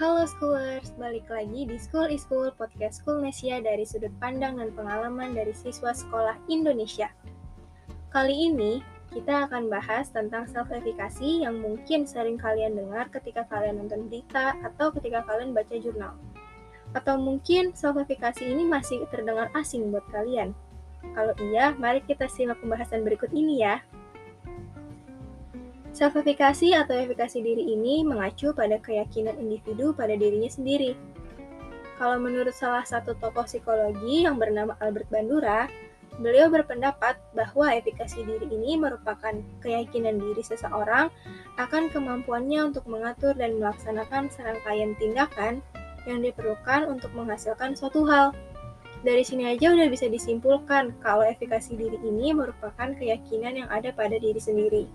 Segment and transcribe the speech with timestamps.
[0.00, 5.36] Halo Schoolers, balik lagi di School is School, podcast Schoolnesia dari sudut pandang dan pengalaman
[5.36, 7.12] dari siswa sekolah Indonesia.
[8.08, 8.80] Kali ini,
[9.12, 14.88] kita akan bahas tentang self-efficacy yang mungkin sering kalian dengar ketika kalian nonton berita atau
[14.88, 16.16] ketika kalian baca jurnal.
[16.96, 20.56] Atau mungkin self-efficacy ini masih terdengar asing buat kalian.
[21.12, 23.84] Kalau iya, mari kita simak pembahasan berikut ini ya.
[26.00, 30.96] Self-efikasi atau efikasi diri ini mengacu pada keyakinan individu pada dirinya sendiri.
[32.00, 35.68] Kalau menurut salah satu tokoh psikologi yang bernama Albert Bandura,
[36.16, 41.12] beliau berpendapat bahwa efikasi diri ini merupakan keyakinan diri seseorang
[41.60, 45.60] akan kemampuannya untuk mengatur dan melaksanakan serangkaian tindakan
[46.08, 48.32] yang diperlukan untuk menghasilkan suatu hal.
[49.04, 54.16] Dari sini aja udah bisa disimpulkan kalau efikasi diri ini merupakan keyakinan yang ada pada
[54.16, 54.88] diri sendiri.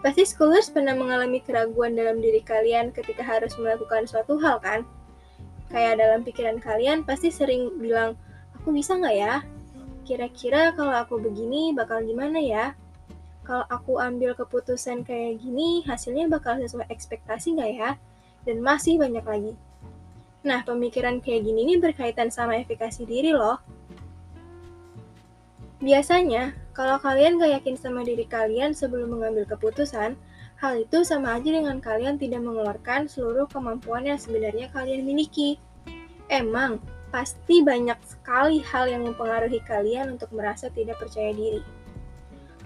[0.00, 4.80] Pasti scholars pernah mengalami keraguan dalam diri kalian ketika harus melakukan suatu hal kan?
[5.68, 8.16] Kayak dalam pikiran kalian pasti sering bilang,
[8.56, 9.44] aku bisa nggak ya?
[10.08, 12.72] Kira-kira kalau aku begini bakal gimana ya?
[13.44, 17.90] Kalau aku ambil keputusan kayak gini, hasilnya bakal sesuai ekspektasi nggak ya?
[18.48, 19.52] Dan masih banyak lagi.
[20.40, 23.60] Nah, pemikiran kayak gini ini berkaitan sama efikasi diri loh.
[25.80, 30.12] Biasanya, kalau kalian gak yakin sama diri kalian sebelum mengambil keputusan,
[30.60, 35.56] hal itu sama aja dengan kalian tidak mengeluarkan seluruh kemampuan yang sebenarnya kalian miliki.
[36.28, 41.64] Emang, pasti banyak sekali hal yang mempengaruhi kalian untuk merasa tidak percaya diri.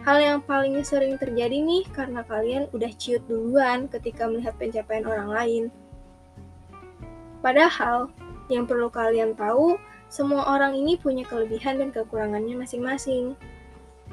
[0.03, 5.31] Hal yang paling sering terjadi nih karena kalian udah ciut duluan ketika melihat pencapaian orang
[5.31, 5.65] lain.
[7.41, 8.11] Padahal,
[8.53, 9.81] yang perlu kalian tahu
[10.15, 13.35] semua orang ini punya kelebihan dan kekurangannya masing-masing.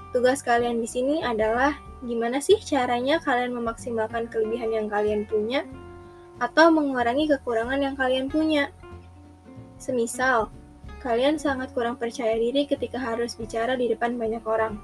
[0.10, 5.62] Tugas kalian di sini adalah gimana sih caranya kalian memaksimalkan kelebihan yang kalian punya
[6.42, 8.74] atau mengurangi kekurangan yang kalian punya.
[9.78, 10.50] Semisal,
[11.06, 14.82] kalian sangat kurang percaya diri ketika harus bicara di depan banyak orang.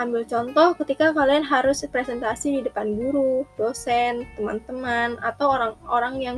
[0.00, 6.36] Ambil contoh ketika kalian harus presentasi di depan guru, dosen, teman-teman, atau orang-orang yang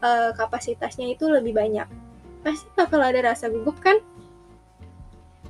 [0.00, 2.07] uh, kapasitasnya itu lebih banyak
[2.44, 3.98] pasti bakal ada rasa gugup kan?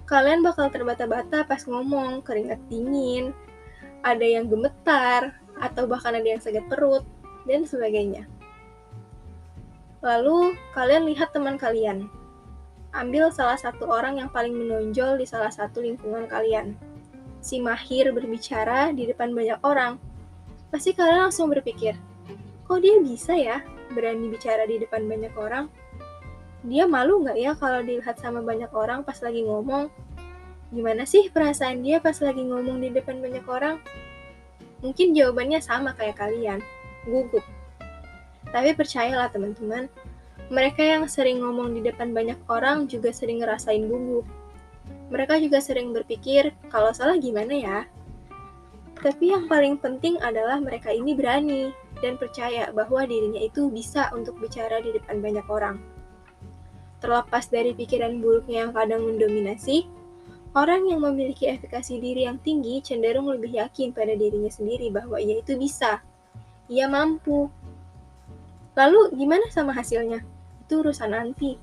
[0.09, 3.37] Kalian bakal terbata-bata pas ngomong, keringat dingin,
[4.01, 7.05] ada yang gemetar, atau bahkan ada yang sakit perut,
[7.45, 8.25] dan sebagainya.
[10.01, 12.07] Lalu, kalian lihat teman kalian.
[12.97, 16.73] Ambil salah satu orang yang paling menonjol di salah satu lingkungan kalian.
[17.45, 20.01] Si mahir berbicara di depan banyak orang.
[20.73, 21.97] Pasti kalian langsung berpikir,
[22.65, 25.69] kok dia bisa ya berani bicara di depan banyak orang?
[26.67, 29.87] Dia malu nggak ya kalau dilihat sama banyak orang pas lagi ngomong?
[30.75, 33.79] Gimana sih perasaan dia pas lagi ngomong di depan banyak orang?
[34.83, 36.59] Mungkin jawabannya sama kayak kalian,
[37.07, 37.43] gugup.
[38.51, 39.87] Tapi percayalah teman-teman,
[40.49, 44.27] mereka yang sering ngomong di depan banyak orang juga sering ngerasain gugup.
[45.09, 47.79] Mereka juga sering berpikir, kalau salah gimana ya?
[48.99, 51.71] Tapi yang paling penting adalah mereka ini berani
[52.03, 55.98] dan percaya bahwa dirinya itu bisa untuk bicara di depan banyak orang.
[56.99, 59.87] Terlepas dari pikiran buruknya yang kadang mendominasi,
[60.55, 65.39] orang yang memiliki efikasi diri yang tinggi cenderung lebih yakin pada dirinya sendiri bahwa ia
[65.39, 66.03] itu bisa.
[66.67, 67.47] Ia mampu.
[68.75, 70.23] Lalu gimana sama hasilnya?
[70.67, 71.59] Itu urusan nanti.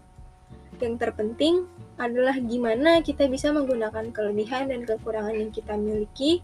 [0.79, 6.43] Yang terpenting adalah gimana kita bisa menggunakan kelebihan dan kekurangan yang kita miliki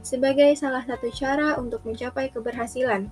[0.00, 3.08] sebagai salah satu cara untuk mencapai keberhasilan.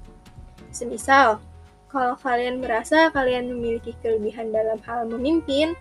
[0.69, 1.41] Semisal,
[1.89, 5.73] kalau kalian merasa kalian memiliki kelebihan dalam hal memimpin,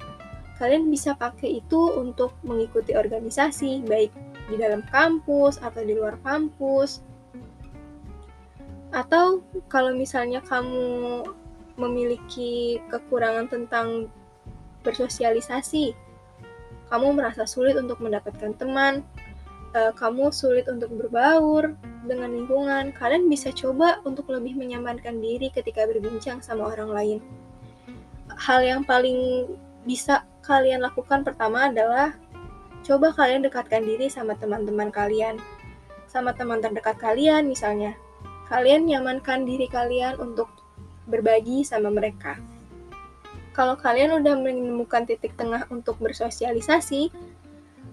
[0.55, 4.15] kalian bisa pakai itu untuk mengikuti organisasi, baik
[4.47, 7.03] di dalam kampus atau di luar kampus.
[8.95, 11.27] Atau kalau misalnya kamu
[11.75, 14.07] memiliki kekurangan tentang
[14.87, 15.91] bersosialisasi,
[16.87, 19.03] kamu merasa sulit untuk mendapatkan teman,
[19.75, 21.75] uh, kamu sulit untuk berbaur
[22.07, 27.19] dengan lingkungan, kalian bisa coba untuk lebih menyamankan diri ketika berbincang sama orang lain.
[28.37, 29.49] Hal yang paling
[29.87, 32.15] bisa kalian lakukan pertama adalah
[32.83, 35.39] coba kalian dekatkan diri sama teman-teman kalian.
[36.07, 37.95] Sama teman terdekat kalian misalnya.
[38.47, 40.47] Kalian nyamankan diri kalian untuk
[41.07, 42.39] berbagi sama mereka.
[43.51, 47.09] Kalau kalian udah menemukan titik tengah untuk bersosialisasi,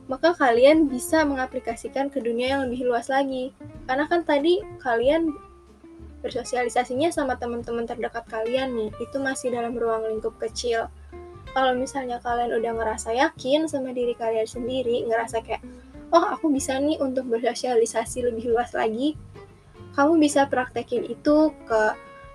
[0.06, 3.56] maka kalian bisa mengaplikasikan ke dunia yang lebih luas lagi.
[3.88, 5.32] Karena kan tadi kalian
[6.20, 10.88] bersosialisasinya sama teman-teman terdekat kalian nih, itu masih dalam ruang lingkup kecil.
[11.52, 15.62] Kalau misalnya kalian udah ngerasa yakin sama diri kalian sendiri, ngerasa kayak,
[16.10, 19.14] oh aku bisa nih untuk bersosialisasi lebih luas lagi,
[19.94, 21.82] kamu bisa praktekin itu ke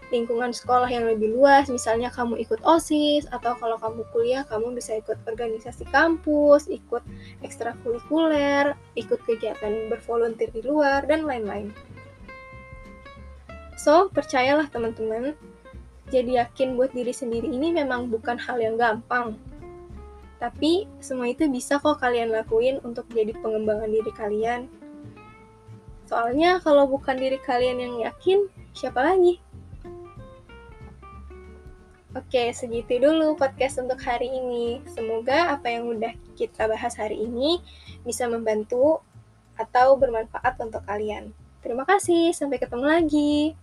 [0.09, 4.97] lingkungan sekolah yang lebih luas, misalnya kamu ikut OSIS, atau kalau kamu kuliah, kamu bisa
[4.97, 7.05] ikut organisasi kampus, ikut
[7.45, 11.69] ekstrakurikuler, ikut kegiatan bervolunteer di luar, dan lain-lain.
[13.77, 15.37] So, percayalah teman-teman,
[16.09, 19.37] jadi yakin buat diri sendiri ini memang bukan hal yang gampang.
[20.41, 24.61] Tapi semua itu bisa kok kalian lakuin untuk jadi pengembangan diri kalian.
[26.09, 29.37] Soalnya kalau bukan diri kalian yang yakin, siapa lagi?
[32.17, 34.81] Oke, segitu dulu podcast untuk hari ini.
[34.89, 37.61] Semoga apa yang udah kita bahas hari ini
[38.01, 39.05] bisa membantu
[39.53, 41.29] atau bermanfaat untuk kalian.
[41.61, 43.53] Terima kasih, sampai ketemu lagi.